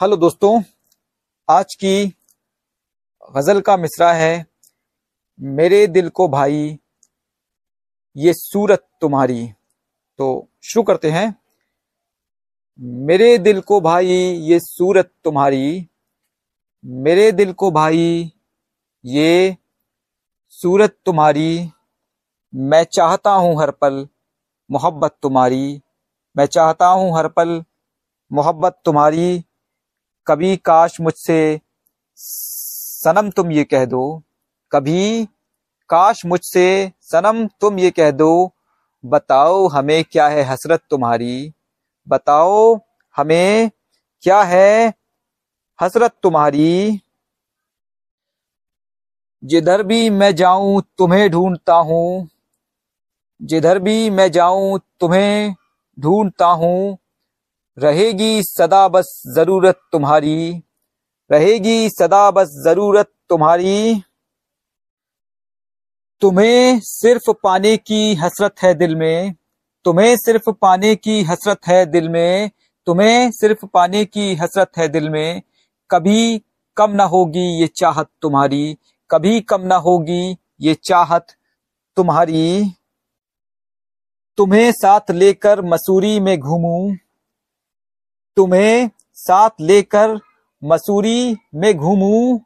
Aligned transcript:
Hello 0.00 0.16
दोस्तों, 0.16 0.62
आज 1.50 1.74
की 1.74 2.06
गज़ल 3.36 3.60
का 3.60 3.76
मिसरा 3.76 4.12
है, 4.12 4.46
मेरे 5.40 5.86
दिल 5.86 6.08
को 6.08 6.28
भाई, 6.28 6.78
ये 8.16 8.32
सूरत 8.32 8.86
तुम्हारी। 9.00 9.52
तो 10.18 10.48
शुरू 10.62 10.82
करते 10.82 11.10
हैं। 11.10 11.36
मेरे 13.06 13.38
दिल 13.38 13.60
को 13.60 13.80
भाई, 13.80 14.06
ये 14.42 14.60
सूरत 14.60 15.10
तुम्हारी। 15.24 15.88
मेरे 16.84 17.32
दिल 17.32 17.52
को 17.52 17.70
भाई, 17.70 18.32
ये 19.04 19.56
सूरत 20.48 20.98
तुम्हारी। 21.06 21.70
मैं 22.54 22.84
चाहता 22.84 23.30
हूँ 23.30 23.60
हर 23.60 23.70
पल 23.70 24.08
मोहब्बत 24.70 25.16
तुम्हारी। 25.22 25.82
मैं 26.36 26.46
चाहता 26.46 26.86
हूँ 26.86 27.18
हर 27.18 27.28
पल 27.28 27.64
मोहब्बत 28.32 28.80
तुम्हारी। 28.84 29.44
कभी 30.26 30.56
काश 30.56 31.00
मुझसे, 31.00 31.60
सनम 32.18 33.30
तुम 33.30 33.50
ये 33.52 33.64
कह 33.64 33.84
दो। 33.84 34.22
कभी 34.72 35.24
काश 35.90 36.26
मुझसे, 36.26 36.92
सनम 37.00 37.46
तुम 37.46 37.78
ये 37.78 37.90
कह 37.90 38.10
दो। 38.10 38.52
बताओ 39.04 39.66
हमें 39.68 40.04
क्या 40.04 40.28
है 40.28 40.42
हसरत 40.42 40.80
तुम्हारी। 40.90 41.52
बताओ 42.08 42.80
हमें 43.16 43.70
क्या 44.22 44.42
है 44.42 44.92
हसरत 45.82 46.12
तुम्हारी। 46.22 47.00
जिधर 49.44 49.82
भी 49.82 50.10
मैं 50.10 50.34
जाऊँ 50.34 50.82
तुम्हें 50.98 51.30
ढूंढता 51.30 51.74
हूँ। 51.74 52.28
जिधर 53.42 53.78
भी 53.78 54.10
मैं 54.10 54.30
जाऊँ 54.32 54.80
तुम्हें 55.00 55.54
ढूंढता 56.00 56.46
हूँ। 56.46 56.98
रहेगी 57.78 58.42
सदा 58.42 58.86
बस 58.88 59.22
ज़रूरत 59.28 59.80
तुम्हारी, 59.92 60.62
रहेगी 61.30 61.88
सदा 61.90 62.30
बस 62.30 62.50
ज़रूरत 62.64 63.10
तुम्हारी। 63.28 64.02
तुम्हें 66.22 66.80
सिर्फ़ 66.80 67.30
पाने 67.42 67.76
की 67.76 68.14
हसरत 68.14 68.62
है 68.62 68.74
दिल 68.74 68.96
में, 68.96 69.34
तुम्हें 69.84 70.16
सिर्फ़ 70.16 70.50
पाने 70.50 70.94
की 70.96 71.22
हसरत 71.22 71.66
है 71.66 71.84
दिल 71.86 72.08
में, 72.08 72.50
तुम्हें 72.86 73.30
सिर्फ़ 73.30 73.66
पाने 73.66 74.04
की 74.04 74.34
हसरत 74.34 74.70
है 74.78 74.88
दिल 74.88 75.08
में। 75.10 75.42
कभी 75.90 76.42
कम 76.76 76.90
ना 76.90 77.04
होगी 77.04 77.46
ये 77.60 77.66
चाहत 77.66 78.08
तुम्हारी, 78.22 78.76
कभी 79.10 79.40
कम 79.40 79.60
ना 79.60 79.76
होगी 79.76 80.36
ये 80.60 80.74
चाहत 80.84 81.26
तुम्हारी। 81.96 82.72
तुम्हें 84.38 84.70
साथ 84.72 85.10
लेकर 85.10 85.62
मसूरी 85.64 86.20
में 86.20 86.38
घूमूं 86.38 86.94
तुम्हें 88.36 88.90
साथ 89.14 89.50
लेकर 89.60 90.20
मसूरी 90.64 91.36
में 91.54 91.76
घूमू। 91.76 92.40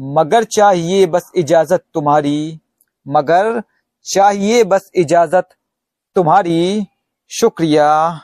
मगर 0.00 0.44
चाहिए 0.44 1.06
बस 1.06 1.30
इजाज़त 1.36 1.84
तुम्हारी। 1.94 2.60
मगर 3.08 3.62
चाहिए 4.04 4.64
बस 4.64 4.90
इजाज़त 4.94 5.48
तुम्हारी। 6.14 6.86
शुक्रिया। 7.28 8.20